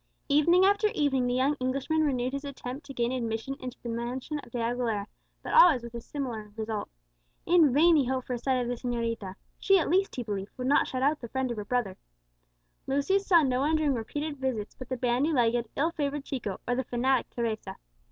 Evening 0.29 0.65
after 0.65 0.87
evening 0.95 1.27
the 1.27 1.35
young 1.35 1.53
Englishman 1.59 2.01
renewed 2.01 2.33
his 2.33 2.43
attempt 2.43 2.87
to 2.87 2.93
gain 2.95 3.11
admission 3.11 3.55
into 3.59 3.77
the 3.83 3.89
mansion 3.89 4.39
of 4.39 4.49
De 4.51 4.57
Aguilera, 4.57 5.05
but 5.43 5.53
always 5.53 5.83
with 5.83 5.93
a 5.93 6.01
similar 6.01 6.51
result. 6.55 6.89
In 7.45 7.71
vain 7.71 7.95
he 7.95 8.05
hoped 8.07 8.25
for 8.25 8.33
a 8.33 8.39
sight 8.39 8.55
of 8.61 8.67
the 8.67 8.73
señorita; 8.73 9.35
she 9.59 9.77
at 9.77 9.91
least, 9.91 10.15
he 10.15 10.23
believed, 10.23 10.57
would 10.57 10.65
not 10.65 10.87
shut 10.87 11.03
out 11.03 11.19
the 11.19 11.29
friend 11.29 11.51
of 11.51 11.57
her 11.57 11.65
brother. 11.65 11.97
Lucius 12.87 13.27
saw 13.27 13.43
no 13.43 13.59
one 13.59 13.75
during 13.75 13.93
repeated 13.93 14.37
visits 14.37 14.73
but 14.73 14.89
the 14.89 14.97
bandy 14.97 15.31
legged, 15.31 15.69
ill 15.75 15.91
favoured 15.91 16.25
Chico, 16.25 16.59
or 16.67 16.73
the 16.73 16.83
fanatic 16.83 17.29
Teresa. 17.29 17.77